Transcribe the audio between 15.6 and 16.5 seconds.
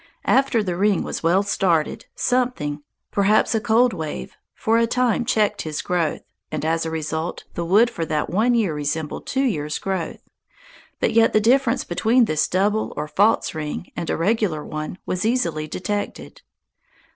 detected.